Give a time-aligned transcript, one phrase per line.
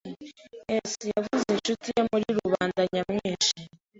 [0.89, 3.57] [S] Yabuze inshuti ye muri rubanda nyamwinshi.